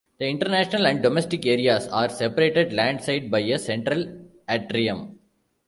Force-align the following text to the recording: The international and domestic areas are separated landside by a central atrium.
The 0.17 0.25
international 0.27 0.87
and 0.87 1.03
domestic 1.03 1.45
areas 1.45 1.87
are 1.89 2.09
separated 2.09 2.73
landside 2.73 3.29
by 3.29 3.37
a 3.41 3.59
central 3.59 4.07
atrium. 4.49 5.19